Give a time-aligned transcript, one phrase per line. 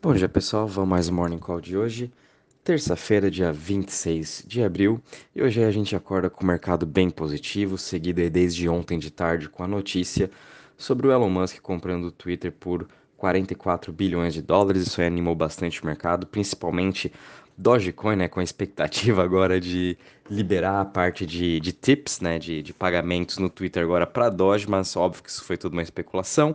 [0.00, 2.12] Bom dia pessoal, vamos mais um Morning Call de hoje,
[2.62, 5.02] terça-feira, dia 26 de abril,
[5.34, 9.48] e hoje a gente acorda com o mercado bem positivo, seguido desde ontem de tarde
[9.48, 10.30] com a notícia
[10.76, 15.34] sobre o Elon Musk comprando o Twitter por 44 bilhões de dólares, isso aí animou
[15.34, 17.12] bastante o mercado, principalmente
[17.56, 19.98] Dogecoin, né, com a expectativa agora de
[20.30, 24.70] liberar a parte de, de tips, né, de, de pagamentos no Twitter agora para Doge,
[24.70, 26.54] mas óbvio que isso foi tudo uma especulação.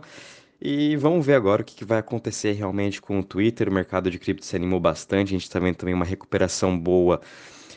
[0.66, 3.68] E vamos ver agora o que, vai acontecer realmente com o Twitter.
[3.68, 7.20] O mercado de cripto se animou bastante, a gente está vendo também uma recuperação boa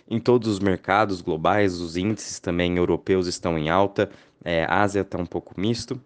[0.09, 4.09] em todos os mercados globais, os índices também europeus estão em alta,
[4.41, 5.99] é, Ásia está um pouco misto,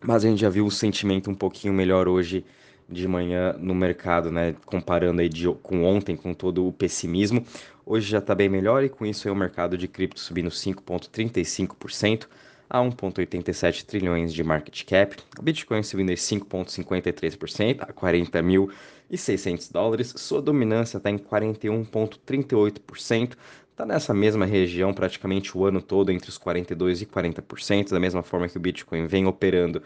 [0.00, 2.44] mas a gente já viu um sentimento um pouquinho melhor hoje
[2.88, 4.54] de manhã no mercado, né?
[4.64, 7.44] Comparando aí de, com ontem, com todo o pessimismo.
[7.84, 12.28] Hoje já está bem melhor e com isso aí o mercado de cripto subindo 5,35%
[12.74, 15.16] a 1,87 trilhões de market cap.
[15.38, 20.12] O Bitcoin subindo 5,53% a 40.600 dólares.
[20.16, 23.36] Sua dominância está em 41,38%.
[23.70, 28.24] Está nessa mesma região praticamente o ano todo, entre os 42% e 40%, da mesma
[28.24, 29.80] forma que o Bitcoin vem operando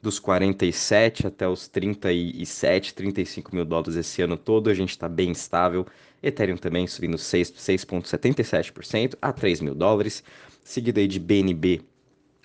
[0.00, 5.32] dos 47 até os 37, 35 mil dólares esse ano todo, a gente está bem
[5.32, 5.84] estável.
[6.22, 10.22] Ethereum também subindo 6,77% a 3 mil dólares,
[10.62, 11.82] seguido aí de BNB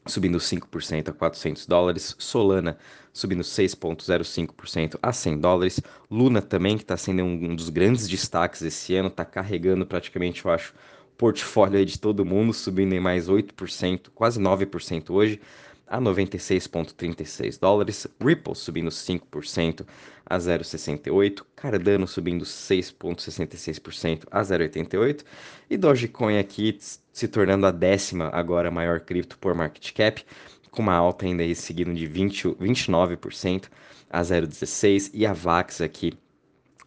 [0.05, 2.77] subindo 5% a 400 dólares, Solana
[3.13, 8.95] subindo 6,05% a 100 dólares, Luna também, que está sendo um dos grandes destaques esse
[8.95, 10.73] ano, está carregando praticamente, eu acho,
[11.15, 15.39] portfólio de todo mundo, subindo em mais 8%, quase 9% hoje,
[15.87, 19.85] a 96,36 dólares, Ripple subindo 5%
[20.25, 25.23] a 0,68, Cardano subindo 6,66% a 0,88
[25.69, 30.25] e Dogecoin aqui se tornando a décima agora maior cripto por market cap,
[30.71, 33.69] com uma alta ainda aí seguindo de 20, 29%
[34.09, 36.13] a 0,16 e a Vax aqui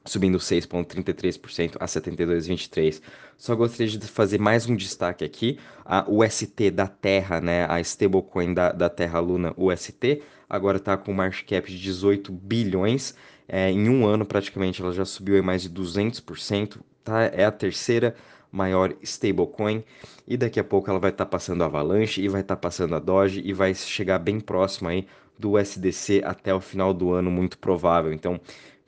[0.07, 3.01] subindo 6,33% a 72,23.
[3.37, 8.55] Só gostaria de fazer mais um destaque aqui, a UST da Terra, né, a stablecoin
[8.55, 13.15] da, da Terra Luna UST, agora está com market cap de 18 bilhões,
[13.49, 17.25] é, em um ano praticamente ela já subiu mais de 200%, tá?
[17.25, 18.15] é a terceira
[18.50, 19.84] maior stablecoin
[20.27, 22.61] e daqui a pouco ela vai estar tá passando a Avalanche e vai estar tá
[22.61, 25.06] passando a Doge e vai chegar bem próximo aí
[25.38, 28.12] do USDC até o final do ano, muito provável.
[28.12, 28.41] Então,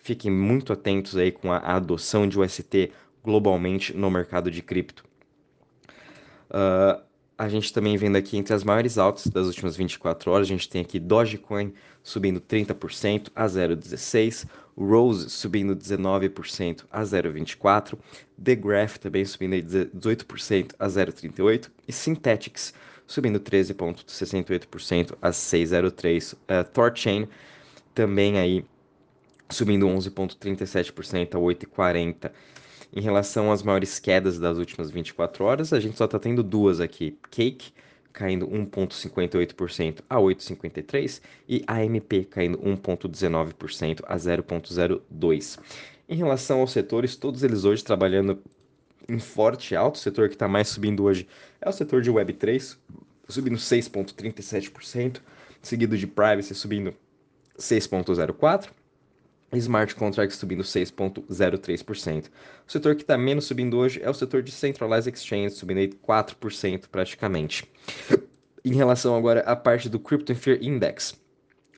[0.08, 2.90] Fiquem muito atentos aí com a adoção de UST
[3.22, 5.04] globalmente no mercado de cripto.
[6.48, 6.98] Uh,
[7.36, 10.66] a gente também vendo aqui entre as maiores altas das últimas 24 horas, a gente
[10.66, 17.98] tem aqui Dogecoin subindo 30% a 0,16, Rose subindo 19% a 0,24,
[18.42, 22.72] The Graph também subindo 18% a 0,38 e Synthetics
[23.06, 26.32] subindo 13,68% a 6,03.
[26.32, 27.28] Uh, Thorchain
[27.94, 28.64] também aí
[29.50, 32.30] subindo 11,37% a 8,40%.
[32.90, 36.80] Em relação às maiores quedas das últimas 24 horas, a gente só está tendo duas
[36.80, 37.18] aqui.
[37.30, 37.72] Cake
[38.12, 45.58] caindo 1,58% a 8,53% e AMP caindo 1,19% a 0,02%.
[46.08, 48.42] Em relação aos setores, todos eles hoje trabalhando
[49.08, 49.96] em forte alto.
[49.96, 51.28] O setor que está mais subindo hoje
[51.60, 52.76] é o setor de Web3,
[53.28, 55.20] subindo 6,37%,
[55.60, 56.94] seguido de Privacy subindo
[57.58, 58.70] 6,04%.
[59.56, 62.26] Smart Contracts subindo 6,03%.
[62.66, 65.88] O setor que está menos subindo hoje é o setor de Centralized Exchange, subindo aí
[65.88, 67.64] 4% praticamente.
[68.64, 71.18] Em relação agora à parte do Crypto Fear Index,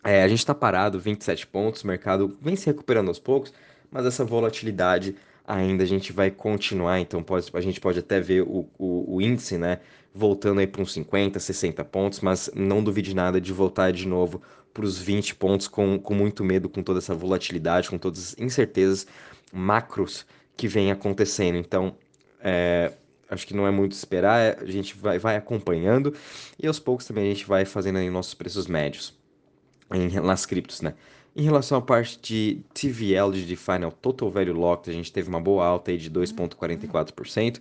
[0.03, 3.53] é, a gente está parado, 27 pontos, o mercado vem se recuperando aos poucos,
[3.91, 5.15] mas essa volatilidade
[5.47, 9.21] ainda a gente vai continuar, então pode, a gente pode até ver o, o, o
[9.21, 9.81] índice, né,
[10.15, 14.43] voltando aí para uns 50, 60 pontos, mas não duvide nada de voltar de novo
[14.73, 18.39] para os 20 pontos com, com muito medo, com toda essa volatilidade, com todas as
[18.39, 19.06] incertezas
[19.53, 21.57] macros que vem acontecendo.
[21.57, 21.97] Então,
[22.41, 22.93] é,
[23.28, 26.15] acho que não é muito esperar, é, a gente vai, vai acompanhando
[26.59, 29.19] e aos poucos também a gente vai fazendo aí nossos preços médios
[29.93, 30.95] em, nas criptos, né?
[31.35, 35.41] Em relação à parte de TVL de Final Total Value Locked, a gente teve uma
[35.41, 37.60] boa alta aí de 2,44%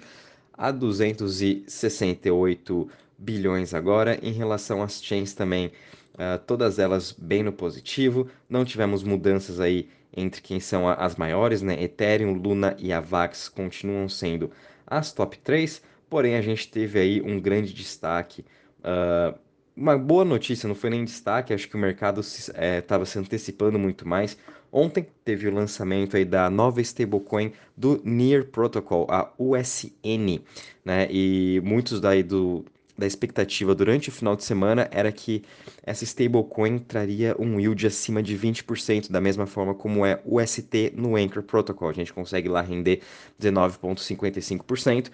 [0.53, 4.17] a 268 bilhões agora.
[4.23, 5.67] Em relação às chains também,
[6.15, 8.27] uh, todas elas bem no positivo.
[8.49, 11.79] Não tivemos mudanças aí entre quem são as maiores, né?
[11.81, 14.49] Ethereum, Luna e Avax continuam sendo
[14.87, 15.79] as top 3,
[16.09, 18.43] porém a gente teve aí um grande destaque.
[18.79, 19.37] Uh,
[19.75, 23.19] uma boa notícia, não foi nem destaque, acho que o mercado estava se, é, se
[23.19, 24.37] antecipando muito mais.
[24.71, 30.41] Ontem teve o lançamento aí da nova stablecoin do Near Protocol, a USN,
[30.85, 31.07] né?
[31.09, 32.63] E muitos daí do,
[32.99, 35.43] da expectativa durante o final de semana era que
[35.83, 40.93] essa stablecoin traria um yield acima de 20%, da mesma forma como é o ST
[40.95, 41.89] no Anchor Protocol.
[41.89, 43.01] A gente consegue lá render
[43.41, 45.09] 19,55%.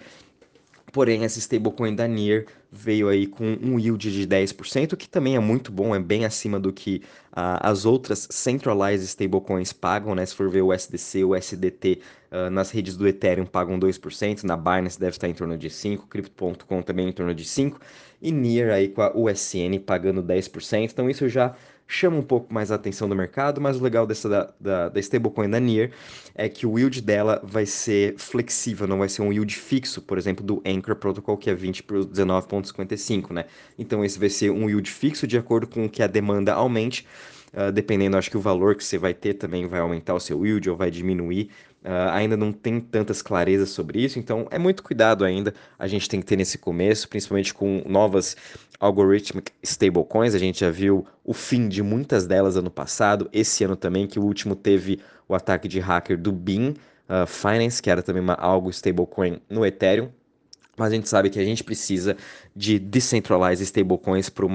[0.92, 5.40] Porém, essa stablecoin da NIR veio aí com um yield de 10%, que também é
[5.40, 7.02] muito bom, é bem acima do que
[7.32, 10.24] uh, as outras centralized stablecoins pagam, né?
[10.24, 12.00] Se for ver o SDC, o SDT
[12.30, 16.06] uh, nas redes do Ethereum pagam 2%, na Binance deve estar em torno de 5%,
[16.08, 17.74] Crypto.com também em torno de 5%,
[18.22, 20.90] e NIR aí com a USN pagando 10%.
[20.90, 21.54] Então isso já
[21.86, 25.00] chama um pouco mais a atenção do mercado, mas o legal dessa da, da, da
[25.00, 25.92] stablecoin da NIR
[26.34, 30.18] é que o yield dela vai ser flexível, não vai ser um yield fixo, por
[30.18, 33.44] exemplo, do Anchor Protocol, que é 20 por 19,55, né?
[33.78, 37.06] Então esse vai ser um yield fixo de acordo com que a demanda aumente,
[37.54, 40.44] uh, dependendo, acho que o valor que você vai ter também vai aumentar o seu
[40.44, 41.50] yield ou vai diminuir.
[41.86, 45.54] Uh, ainda não tem tantas clarezas sobre isso, então é muito cuidado ainda.
[45.78, 48.36] A gente tem que ter nesse começo, principalmente com novas
[48.80, 50.34] algorithmic stablecoins.
[50.34, 54.18] A gente já viu o fim de muitas delas ano passado, esse ano também, que
[54.18, 54.98] o último teve
[55.28, 56.70] o ataque de hacker do Bean
[57.08, 60.10] uh, Finance, que era também uma algo stablecoin no Ethereum
[60.76, 62.16] mas a gente sabe que a gente precisa
[62.54, 64.50] de decentralized stablecoins para um,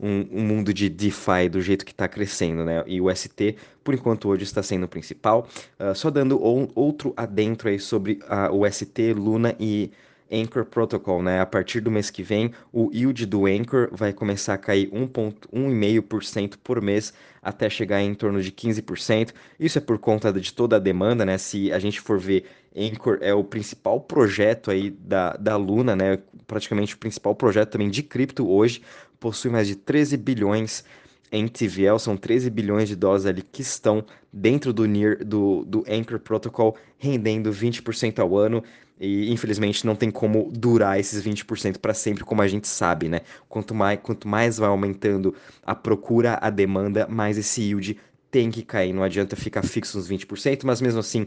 [0.00, 2.82] um mundo de DeFi do jeito que está crescendo, né?
[2.86, 5.46] E o ST, por enquanto, hoje está sendo o principal.
[5.78, 9.90] Uh, só dando um, outro adentro aí sobre uh, o ST, Luna e
[10.30, 11.40] Anchor Protocol, né?
[11.40, 16.56] A partir do mês que vem, o yield do Anchor vai começar a cair 1,5%
[16.62, 19.32] por mês até chegar em torno de 15%.
[19.58, 21.38] Isso é por conta de toda a demanda, né?
[21.38, 22.44] Se a gente for ver,
[22.76, 26.18] Anchor é o principal projeto aí da, da Luna, né?
[26.46, 28.82] Praticamente o principal projeto também de cripto hoje,
[29.18, 34.04] possui mais de 13 bilhões em TVL, são 13 bilhões de dólares ali que estão
[34.32, 38.62] dentro do, NIR, do, do Anchor Protocol, rendendo 20% ao ano.
[39.00, 43.20] E infelizmente não tem como durar esses 20% para sempre, como a gente sabe, né?
[43.48, 45.34] Quanto mais, quanto mais vai aumentando
[45.64, 47.96] a procura, a demanda, mais esse yield
[48.30, 48.92] tem que cair.
[48.92, 51.24] Não adianta ficar fixo nos 20%, mas mesmo assim,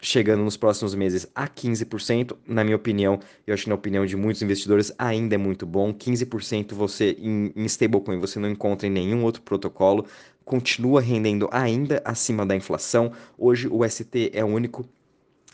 [0.00, 4.16] chegando nos próximos meses a 15%, na minha opinião, eu acho que na opinião de
[4.16, 5.92] muitos investidores ainda é muito bom.
[5.92, 10.06] 15% você em, em stablecoin você não encontra em nenhum outro protocolo,
[10.44, 13.12] continua rendendo ainda acima da inflação.
[13.36, 14.88] Hoje o ST é o único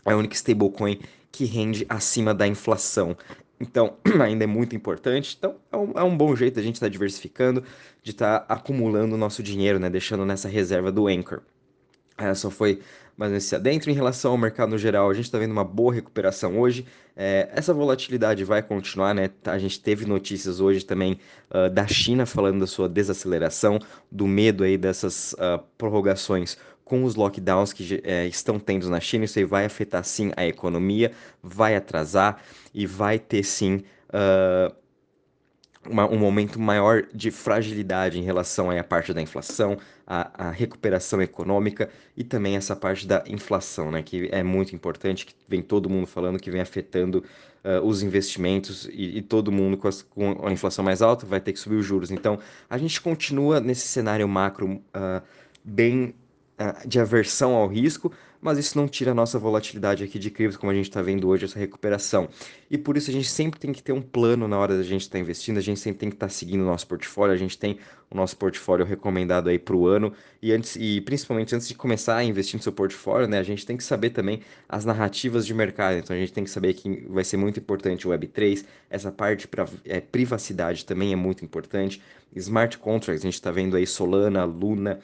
[0.05, 0.99] é o único stablecoin
[1.31, 3.15] que rende acima da inflação.
[3.59, 5.35] Então, ainda é muito importante.
[5.37, 7.63] Então, é um, é um bom jeito a gente estar tá diversificando,
[8.01, 9.89] de estar tá acumulando o nosso dinheiro, né?
[9.89, 11.41] Deixando nessa reserva do Anchor.
[12.35, 12.81] Só foi
[13.17, 13.89] mais nesse adentro.
[13.89, 16.85] Em relação ao mercado no geral, a gente está vendo uma boa recuperação hoje.
[17.15, 19.31] É, essa volatilidade vai continuar, né?
[19.45, 21.19] A gente teve notícias hoje também
[21.49, 23.79] uh, da China falando da sua desaceleração,
[24.11, 29.25] do medo aí dessas uh, prorrogações com os lockdowns que é, estão tendo na China,
[29.25, 31.11] isso aí vai afetar sim a economia,
[31.43, 32.41] vai atrasar
[32.73, 34.73] e vai ter sim uh,
[35.89, 41.89] uma, um momento maior de fragilidade em relação à parte da inflação, a, recuperação econômica
[42.15, 46.07] e também essa parte da inflação, né, que é muito importante, que vem todo mundo
[46.07, 47.23] falando que vem afetando
[47.63, 51.41] uh, os investimentos e, e todo mundo com, as, com, a inflação mais alta vai
[51.41, 52.09] ter que subir os juros.
[52.09, 52.39] Então,
[52.69, 55.21] a gente continua nesse cenário macro uh,
[55.63, 56.15] bem
[56.87, 58.11] de aversão ao risco,
[58.41, 61.27] mas isso não tira a nossa volatilidade aqui de cripto, como a gente está vendo
[61.27, 62.29] hoje, essa recuperação.
[62.69, 65.01] E por isso a gente sempre tem que ter um plano na hora da gente
[65.01, 67.37] estar tá investindo, a gente sempre tem que estar tá seguindo o nosso portfólio, a
[67.37, 67.77] gente tem
[68.09, 72.15] o nosso portfólio recomendado aí para o ano, e, antes, e principalmente antes de começar
[72.15, 75.53] a investir no seu portfólio, né, a gente tem que saber também as narrativas de
[75.53, 79.11] mercado, então a gente tem que saber que vai ser muito importante o Web3, essa
[79.11, 82.01] parte para é, privacidade também é muito importante,
[82.33, 84.99] smart contracts, a gente está vendo aí Solana, Luna,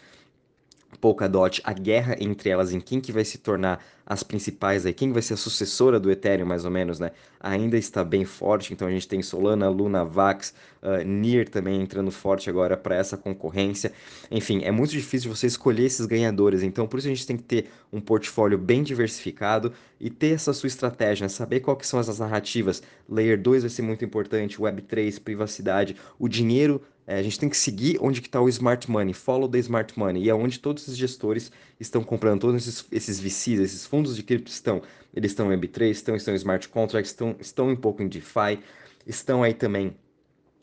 [1.03, 5.11] Polkadot, a guerra entre elas em quem que vai se tornar as principais aí, quem
[5.11, 7.11] vai ser a sucessora do Ethereum mais ou menos, né?
[7.41, 12.09] Ainda está bem forte, então a gente tem Solana, Luna, Vax, uh, NIR também entrando
[12.09, 13.91] forte agora para essa concorrência.
[14.31, 17.43] Enfim, é muito difícil você escolher esses ganhadores, então por isso a gente tem que
[17.43, 21.29] ter um portfólio bem diversificado e ter essa sua estratégia, né?
[21.29, 22.81] saber quais são as narrativas.
[23.09, 27.49] Layer 2 vai ser muito importante, Web 3, privacidade, o dinheiro é, a gente tem
[27.49, 30.87] que seguir onde está o smart money, follow the smart money, e é onde todos
[30.87, 34.81] os gestores estão comprando, todos esses, esses VCs, esses fundos de cripto estão.
[35.13, 38.59] Eles estão em Web3, estão, estão em smart contracts, estão, estão um pouco em DeFi,
[39.05, 39.95] estão aí também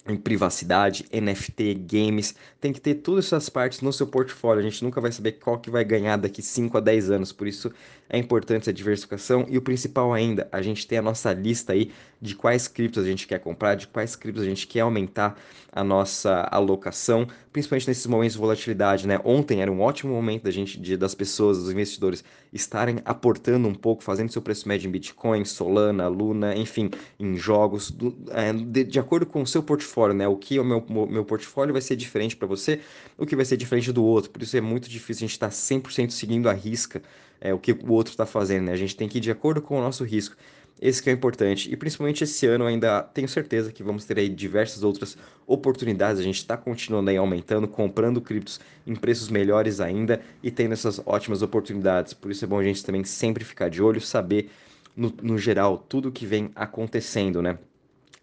[0.08, 4.60] em privacidade, NFT, games, tem que ter todas essas partes no seu portfólio.
[4.60, 7.46] A gente nunca vai saber qual que vai ganhar daqui 5 a 10 anos, por
[7.46, 7.70] isso
[8.08, 9.46] é importante essa diversificação.
[9.48, 13.06] E o principal ainda, a gente tem a nossa lista aí de quais criptos a
[13.06, 15.38] gente quer comprar, de quais criptos a gente quer aumentar
[15.72, 19.20] a nossa alocação principalmente nesses momentos de volatilidade, né?
[19.24, 23.74] Ontem era um ótimo momento da gente, de, das pessoas, dos investidores estarem aportando um
[23.74, 28.84] pouco, fazendo seu preço médio em Bitcoin, Solana, Luna, enfim, em jogos, do, é, de,
[28.84, 30.28] de, acordo com o seu portfólio, né?
[30.28, 32.80] O que o meu, meu portfólio vai ser diferente para você,
[33.18, 34.30] o que vai ser diferente do outro.
[34.30, 37.02] Por isso é muito difícil a gente estar tá 100% seguindo a risca
[37.40, 38.72] é, o que o outro está fazendo, né?
[38.72, 40.36] A gente tem que ir de acordo com o nosso risco.
[40.80, 41.70] Esse que é importante.
[41.70, 46.18] E principalmente esse ano ainda tenho certeza que vamos ter aí diversas outras oportunidades.
[46.18, 50.98] A gente está continuando aí aumentando, comprando criptos em preços melhores ainda e tendo essas
[51.04, 52.14] ótimas oportunidades.
[52.14, 54.50] Por isso é bom a gente também sempre ficar de olho, saber
[54.96, 57.58] no, no geral tudo que vem acontecendo, né?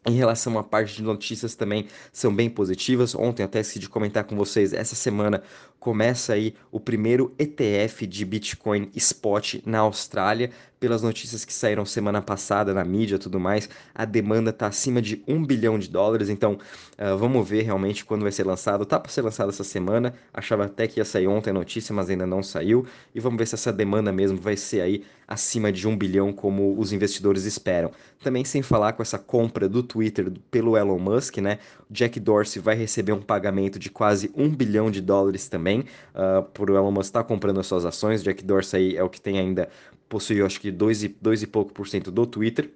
[0.07, 3.13] Em relação à parte de notícias também são bem positivas.
[3.13, 5.43] Ontem até esqueci de comentar com vocês, essa semana
[5.81, 10.49] começa aí o primeiro ETF de Bitcoin Spot na Austrália.
[10.79, 15.01] Pelas notícias que saíram semana passada na mídia e tudo mais, a demanda está acima
[15.01, 16.29] de um bilhão de dólares.
[16.29, 18.85] Então uh, vamos ver realmente quando vai ser lançado.
[18.85, 20.13] Tá para ser lançado essa semana.
[20.33, 22.85] Achava até que ia sair ontem a notícia, mas ainda não saiu.
[23.15, 26.79] E vamos ver se essa demanda mesmo vai ser aí acima de um bilhão, como
[26.79, 27.91] os investidores esperam.
[28.23, 31.59] Também sem falar com essa compra do Twitter pelo Elon Musk, né?
[31.89, 35.81] Jack Dorsey vai receber um pagamento de quase um bilhão de dólares também
[36.15, 38.23] uh, por Elon Musk estar tá comprando as suas ações.
[38.23, 39.69] Jack Dorsey é o que tem ainda,
[40.07, 42.69] possui acho que 2 e, dois e pouco por cento do Twitter.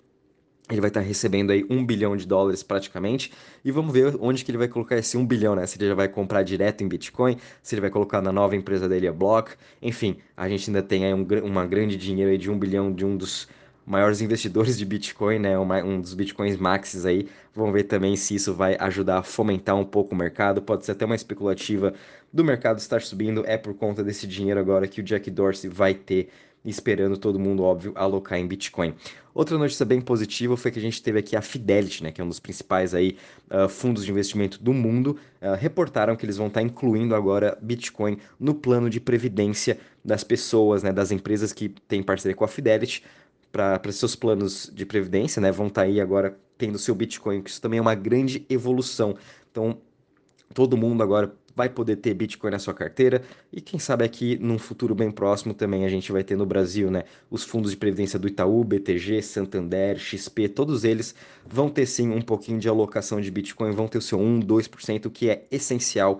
[0.69, 3.31] Ele vai estar tá recebendo aí um bilhão de dólares praticamente.
[3.63, 5.65] E vamos ver onde que ele vai colocar esse um bilhão, né?
[5.65, 8.87] Se ele já vai comprar direto em Bitcoin, se ele vai colocar na nova empresa
[8.87, 9.51] dele, a Block.
[9.81, 13.05] Enfim, a gente ainda tem aí um, uma grande dinheiro aí de um bilhão de
[13.05, 13.49] um dos
[13.85, 15.57] maiores investidores de Bitcoin, né?
[15.59, 17.27] Um, dos Bitcoins maxis aí.
[17.53, 20.61] Vamos ver também se isso vai ajudar a fomentar um pouco o mercado.
[20.61, 21.93] Pode ser até uma especulativa
[22.31, 23.43] do mercado estar subindo.
[23.45, 26.29] É por conta desse dinheiro agora que o Jack Dorsey vai ter,
[26.63, 28.93] esperando todo mundo, óbvio, alocar em Bitcoin.
[29.33, 32.23] Outra notícia bem positiva foi que a gente teve aqui a Fidelity, né, que é
[32.23, 33.17] um dos principais aí,
[33.49, 38.17] uh, fundos de investimento do mundo, uh, reportaram que eles vão estar incluindo agora Bitcoin
[38.39, 43.03] no plano de previdência das pessoas, né, das empresas que têm parceria com a Fidelity
[43.51, 45.51] para seus planos de previdência, né?
[45.51, 49.17] Vão estar aí agora tendo seu Bitcoin, que isso também é uma grande evolução.
[49.51, 49.77] Então,
[50.53, 53.21] todo mundo agora vai poder ter Bitcoin na sua carteira
[53.53, 56.89] e quem sabe aqui num futuro bem próximo também a gente vai ter no Brasil,
[56.89, 57.03] né?
[57.29, 61.13] Os fundos de previdência do Itaú, BTG, Santander, XP, todos eles
[61.45, 65.11] vão ter sim um pouquinho de alocação de Bitcoin, vão ter o seu 1, 2%,
[65.11, 66.19] que é essencial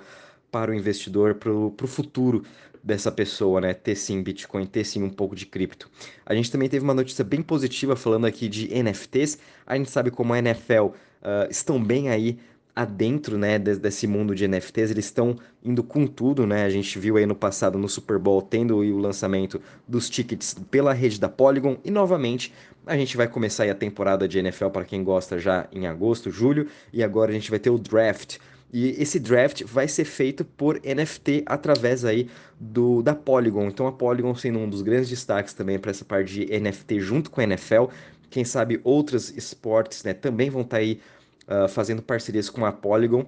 [0.52, 2.44] para o investidor, para o futuro
[2.84, 3.74] dessa pessoa, né?
[3.74, 5.90] Ter sim Bitcoin, ter sim um pouco de cripto.
[6.24, 9.40] A gente também teve uma notícia bem positiva falando aqui de NFTs.
[9.66, 10.94] A gente sabe como a NFL uh,
[11.24, 12.38] ah, estão bem aí
[12.76, 16.64] adentro, né, desse mundo de NFTs, eles estão indo com tudo, né?
[16.64, 20.94] A gente viu aí no passado no Super Bowl tendo o lançamento dos tickets pela
[20.94, 22.54] rede da Polygon e novamente
[22.86, 26.68] a gente vai começar a temporada de NFL para quem gosta já em agosto, julho,
[26.92, 28.38] e agora a gente vai ter o draft
[28.74, 33.68] e esse draft vai ser feito por NFT através aí do da Polygon.
[33.68, 37.30] Então a Polygon sendo um dos grandes destaques também para essa parte de NFT junto
[37.30, 37.86] com a NFL.
[38.30, 41.02] Quem sabe outros esportes né, também vão estar tá aí
[41.48, 43.26] uh, fazendo parcerias com a Polygon.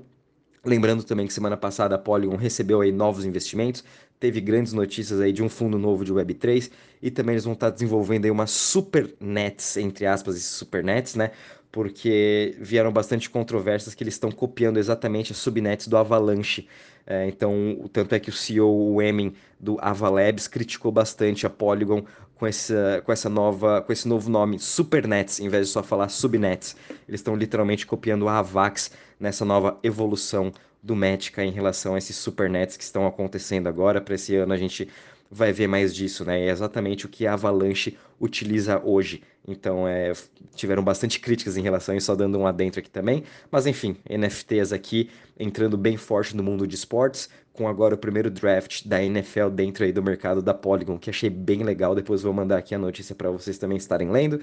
[0.65, 3.83] Lembrando também que semana passada a Polygon recebeu aí novos investimentos,
[4.17, 7.69] teve grandes notícias aí de um fundo novo de Web3 e também eles vão estar
[7.69, 11.31] desenvolvendo aí uma super nets, entre aspas, esses super nets, né?
[11.73, 16.67] Porque vieram bastante controvérsias que eles estão copiando exatamente as subnets do Avalanche.
[17.05, 22.05] É, então, tanto é que o CEO, o Emin, do Avalabs, criticou bastante a Polygon
[22.35, 26.09] com essa, com essa nova, com esse novo nome, Supernets, em vez de só falar
[26.09, 26.75] subnets.
[27.09, 30.53] Eles estão literalmente copiando a Avax nessa nova evolução
[30.83, 33.99] do Matica em relação a esses supernets que estão acontecendo agora.
[33.99, 34.87] Para esse ano a gente
[35.33, 36.45] vai ver mais disso, né?
[36.45, 39.23] É exatamente o que a Avalanche utiliza hoje.
[39.47, 40.13] Então, é,
[40.55, 43.23] tiveram bastante críticas em relação a isso, só dando um adentro aqui também.
[43.51, 48.29] Mas, enfim, NFTs aqui entrando bem forte no mundo de esportes, com agora o primeiro
[48.29, 51.95] draft da NFL dentro aí do mercado da Polygon, que achei bem legal.
[51.95, 54.39] Depois vou mandar aqui a notícia para vocês também estarem lendo.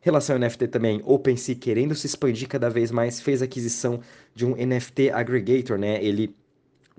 [0.00, 4.00] Relação ao NFT também, OpenSea querendo se expandir cada vez mais, fez aquisição
[4.34, 6.02] de um NFT aggregator, né?
[6.02, 6.34] Ele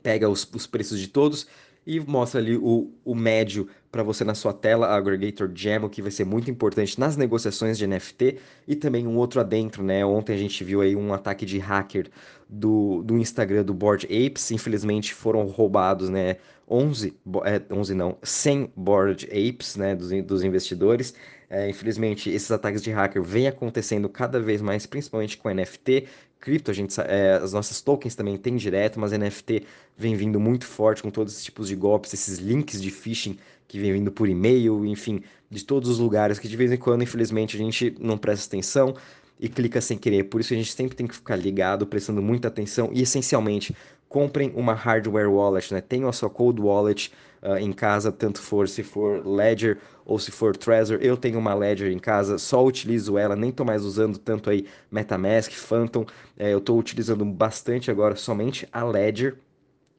[0.04, 1.48] pega os, os preços de todos
[1.86, 6.02] e mostra ali o, o médio para você na sua tela, a Aggregator Jam, que
[6.02, 10.06] vai ser muito importante nas negociações de NFT e também um outro adentro, né?
[10.06, 12.10] Ontem a gente viu aí um ataque de hacker
[12.48, 16.38] do, do Instagram do Board Apes, infelizmente foram roubados, né?
[16.70, 21.14] 11, é, 11 não, 100 Board Apes, né, dos, dos investidores.
[21.50, 26.08] É, infelizmente, esses ataques de hacker vêm acontecendo cada vez mais, principalmente com NFT,
[26.42, 29.64] cripto, a gente, é, as nossas tokens também tem direto, mas NFT
[29.96, 33.80] vem vindo muito forte com todos esses tipos de golpes, esses links de phishing que
[33.80, 37.56] vem vindo por e-mail, enfim, de todos os lugares que de vez em quando, infelizmente,
[37.56, 38.96] a gente não presta atenção
[39.40, 40.26] e clica sem querer.
[40.26, 43.76] Por isso a gente sempre tem que ficar ligado, prestando muita atenção e essencialmente
[44.10, 45.80] comprem uma hardware wallet, né?
[45.80, 50.32] Tenham a sua cold wallet uh, em casa, tanto for se for Ledger ou se
[50.32, 51.00] for Trezor.
[51.02, 54.66] Eu tenho uma Ledger em casa, só utilizo ela, nem tô mais usando tanto aí
[54.92, 56.06] MetaMask, Phantom.
[56.38, 59.38] É, eu tô utilizando bastante agora somente a Ledger.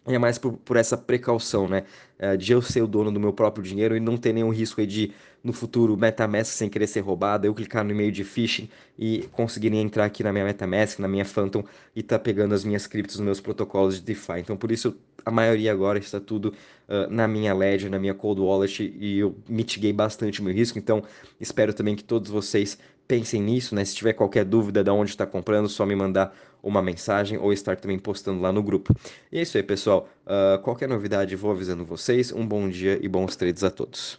[0.07, 1.85] E é mais por, por essa precaução, né?
[2.19, 4.81] É, de eu ser o dono do meu próprio dinheiro e não ter nenhum risco
[4.81, 5.13] aí de,
[5.45, 8.69] no futuro, MetaMask sem querer ser roubado, eu clicar no e-mail de phishing
[8.99, 12.87] e conseguirem entrar aqui na minha MetaMask, na minha Phantom e tá pegando as minhas
[12.87, 14.41] criptos nos meus protocolos de DeFi.
[14.41, 16.55] Então, por isso, a maioria agora está tudo
[16.88, 20.79] uh, na minha Ledger, na minha Cold Wallet e eu mitiguei bastante o meu risco.
[20.79, 21.02] Então,
[21.41, 23.85] espero também que todos vocês pensem nisso, né?
[23.85, 27.76] Se tiver qualquer dúvida de onde está comprando, só me mandar uma mensagem ou estar
[27.76, 28.95] também postando lá no grupo.
[29.31, 30.09] E é isso aí, pessoal.
[30.25, 32.33] Uh, qualquer novidade, vou avisando vocês.
[32.33, 34.17] Um bom dia e bons trades a todos.